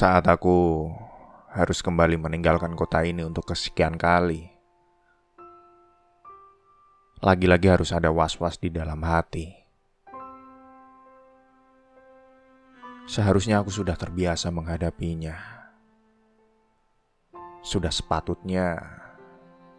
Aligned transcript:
Saat 0.00 0.32
aku 0.32 0.88
harus 1.52 1.84
kembali 1.84 2.16
meninggalkan 2.16 2.72
kota 2.72 3.04
ini 3.04 3.20
untuk 3.20 3.52
kesekian 3.52 4.00
kali, 4.00 4.48
lagi-lagi 7.20 7.68
harus 7.68 7.92
ada 7.92 8.08
was-was 8.08 8.56
di 8.56 8.72
dalam 8.72 8.96
hati. 9.04 9.52
Seharusnya 13.04 13.60
aku 13.60 13.68
sudah 13.68 13.92
terbiasa 13.92 14.48
menghadapinya. 14.48 15.36
Sudah 17.60 17.92
sepatutnya 17.92 18.80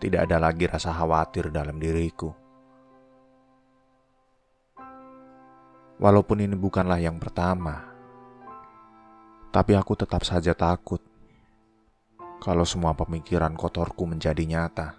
tidak 0.00 0.32
ada 0.32 0.40
lagi 0.40 0.64
rasa 0.64 0.96
khawatir 0.96 1.52
dalam 1.52 1.76
diriku. 1.76 2.32
Walaupun 6.00 6.40
ini 6.40 6.56
bukanlah 6.56 7.04
yang 7.04 7.20
pertama, 7.20 7.95
tapi 9.54 9.72
aku 9.74 9.92
tetap 9.98 10.22
saja 10.22 10.52
takut 10.52 11.00
kalau 12.42 12.62
semua 12.62 12.94
pemikiran 12.94 13.56
kotorku 13.58 14.06
menjadi 14.06 14.44
nyata. 14.46 14.94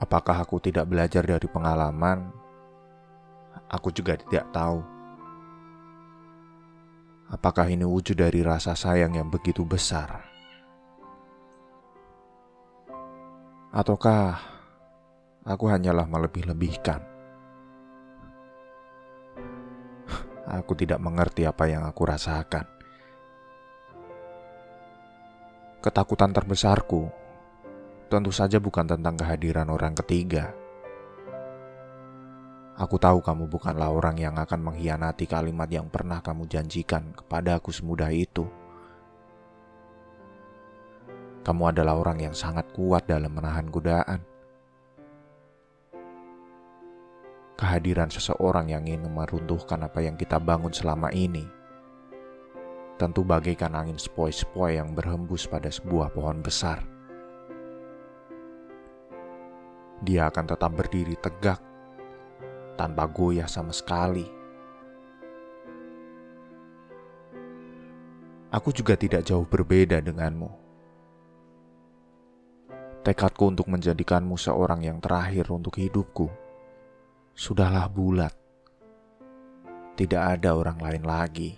Apakah 0.00 0.40
aku 0.40 0.56
tidak 0.64 0.88
belajar 0.88 1.20
dari 1.20 1.44
pengalaman? 1.44 2.32
Aku 3.68 3.92
juga 3.92 4.16
tidak 4.16 4.48
tahu. 4.48 4.80
Apakah 7.30 7.68
ini 7.68 7.84
wujud 7.84 8.16
dari 8.16 8.40
rasa 8.40 8.72
sayang 8.72 9.14
yang 9.14 9.28
begitu 9.28 9.62
besar? 9.62 10.24
Ataukah 13.70 14.40
aku 15.44 15.68
hanyalah 15.70 16.08
melebih-lebihkan? 16.08 17.09
Aku 20.50 20.74
tidak 20.74 20.98
mengerti 20.98 21.46
apa 21.46 21.70
yang 21.70 21.86
aku 21.86 22.02
rasakan. 22.02 22.66
Ketakutan 25.80 26.34
terbesarku 26.34 27.08
tentu 28.10 28.34
saja 28.34 28.58
bukan 28.58 28.90
tentang 28.90 29.14
kehadiran 29.14 29.70
orang 29.70 29.94
ketiga 29.94 30.50
Aku 32.80 32.96
tahu 32.96 33.20
kamu 33.20 33.44
bukanlah 33.44 33.92
orang 33.92 34.16
yang 34.16 34.40
akan 34.40 34.72
mengkhianati 34.72 35.28
kalimat 35.28 35.68
yang 35.68 35.92
pernah 35.92 36.24
kamu 36.24 36.48
janjikan 36.48 37.12
kepada 37.12 37.60
aku 37.60 37.68
semudah 37.68 38.08
itu. 38.08 38.48
Kamu 41.44 41.62
adalah 41.68 42.00
orang 42.00 42.24
yang 42.24 42.32
sangat 42.32 42.72
kuat 42.72 43.04
dalam 43.04 43.36
menahan 43.36 43.68
godaan. 43.68 44.24
Kehadiran 47.70 48.10
seseorang 48.10 48.66
yang 48.66 48.82
ingin 48.82 49.06
meruntuhkan 49.14 49.78
apa 49.86 50.02
yang 50.02 50.18
kita 50.18 50.42
bangun 50.42 50.74
selama 50.74 51.06
ini 51.14 51.46
tentu 52.98 53.22
bagaikan 53.22 53.78
angin 53.78 53.94
sepoi-sepoi 53.94 54.74
yang 54.74 54.90
berhembus 54.90 55.46
pada 55.46 55.70
sebuah 55.70 56.10
pohon 56.10 56.42
besar. 56.42 56.82
Dia 60.02 60.34
akan 60.34 60.50
tetap 60.50 60.74
berdiri 60.74 61.14
tegak 61.22 61.62
tanpa 62.74 63.06
goyah 63.06 63.46
sama 63.46 63.70
sekali. 63.70 64.26
Aku 68.50 68.74
juga 68.74 68.98
tidak 68.98 69.22
jauh 69.30 69.46
berbeda 69.46 70.02
denganmu. 70.02 70.50
Tekadku 73.06 73.46
untuk 73.46 73.70
menjadikanmu 73.70 74.34
seorang 74.34 74.82
yang 74.82 74.98
terakhir 74.98 75.46
untuk 75.54 75.78
hidupku 75.78 76.49
sudahlah 77.40 77.88
bulat. 77.88 78.36
Tidak 79.96 80.20
ada 80.20 80.52
orang 80.52 80.76
lain 80.76 81.04
lagi. 81.08 81.56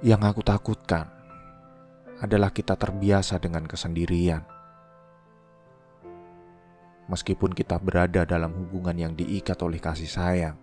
Yang 0.00 0.22
aku 0.24 0.40
takutkan 0.40 1.04
adalah 2.24 2.48
kita 2.48 2.80
terbiasa 2.80 3.36
dengan 3.36 3.68
kesendirian 3.68 4.40
meskipun 7.12 7.52
kita 7.52 7.76
berada 7.76 8.24
dalam 8.24 8.56
hubungan 8.56 8.96
yang 8.96 9.12
diikat 9.12 9.60
oleh 9.60 9.82
kasih 9.82 10.08
sayang. 10.08 10.56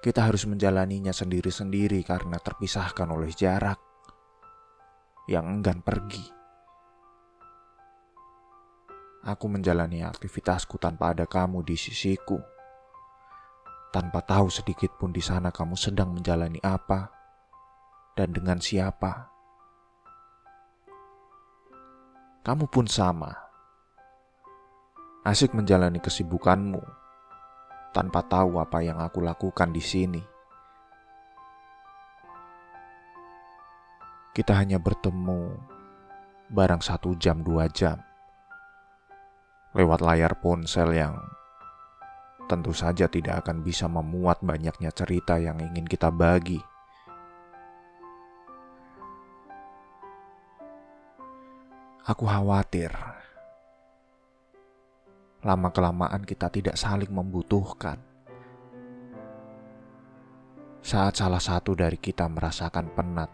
Kita 0.00 0.24
harus 0.24 0.48
menjalaninya 0.48 1.12
sendiri-sendiri 1.12 2.00
karena 2.06 2.40
terpisahkan 2.40 3.10
oleh 3.12 3.28
jarak 3.36 3.76
yang 5.28 5.60
enggan 5.60 5.84
pergi. 5.84 6.39
Aku 9.20 9.52
menjalani 9.52 10.00
aktivitasku 10.00 10.80
tanpa 10.80 11.12
ada 11.12 11.28
kamu 11.28 11.60
di 11.60 11.76
sisiku, 11.76 12.40
tanpa 13.92 14.24
tahu 14.24 14.48
sedikit 14.48 14.96
pun 14.96 15.12
di 15.12 15.20
sana 15.20 15.52
kamu 15.52 15.76
sedang 15.76 16.16
menjalani 16.16 16.56
apa 16.64 17.12
dan 18.16 18.32
dengan 18.32 18.56
siapa. 18.56 19.28
Kamu 22.40 22.72
pun 22.72 22.88
sama 22.88 23.50
Asik 25.20 25.52
menjalani 25.52 26.00
kesibukanmu 26.00 26.80
tanpa 27.92 28.24
tahu 28.24 28.56
apa 28.56 28.80
yang 28.80 29.04
aku 29.04 29.20
lakukan 29.20 29.68
di 29.68 29.84
sini. 29.84 30.22
Kita 34.32 34.56
hanya 34.56 34.80
bertemu 34.80 35.60
barang 36.48 36.80
satu 36.80 37.12
jam 37.20 37.44
dua 37.44 37.68
jam 37.68 38.00
lewat 39.70 40.02
layar 40.02 40.34
ponsel 40.42 40.90
yang 40.90 41.14
tentu 42.50 42.74
saja 42.74 43.06
tidak 43.06 43.46
akan 43.46 43.62
bisa 43.62 43.86
memuat 43.86 44.42
banyaknya 44.42 44.90
cerita 44.90 45.38
yang 45.38 45.62
ingin 45.62 45.86
kita 45.86 46.10
bagi. 46.10 46.58
Aku 52.10 52.26
khawatir 52.26 52.90
lama-kelamaan 55.46 56.26
kita 56.26 56.50
tidak 56.50 56.74
saling 56.74 57.14
membutuhkan. 57.14 58.02
Saat 60.82 61.22
salah 61.22 61.38
satu 61.38 61.78
dari 61.78 62.02
kita 62.02 62.26
merasakan 62.26 62.90
penat 62.98 63.30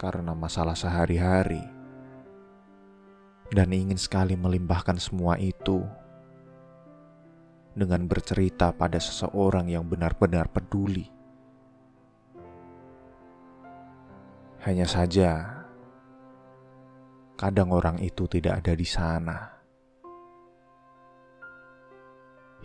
karena 0.00 0.32
masalah 0.32 0.72
sehari-hari 0.72 1.75
dan 3.54 3.70
ingin 3.70 3.98
sekali 3.98 4.34
melimpahkan 4.34 4.98
semua 4.98 5.38
itu 5.38 5.86
dengan 7.76 8.08
bercerita 8.08 8.72
pada 8.74 8.98
seseorang 8.98 9.70
yang 9.70 9.86
benar-benar 9.86 10.50
peduli. 10.50 11.06
Hanya 14.66 14.88
saja, 14.88 15.62
kadang 17.38 17.70
orang 17.70 18.02
itu 18.02 18.26
tidak 18.26 18.64
ada 18.64 18.74
di 18.74 18.88
sana 18.88 19.56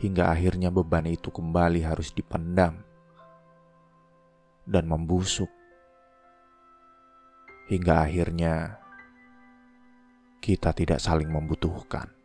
hingga 0.01 0.33
akhirnya 0.33 0.73
beban 0.73 1.05
itu 1.05 1.29
kembali 1.29 1.85
harus 1.85 2.09
dipendam 2.09 2.81
dan 4.65 4.89
membusuk, 4.89 5.49
hingga 7.69 8.09
akhirnya 8.09 8.80
kita 10.41 10.73
tidak 10.73 10.97
saling 10.97 11.29
membutuhkan. 11.29 12.20